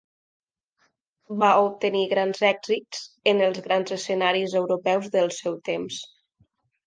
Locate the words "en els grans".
3.33-3.93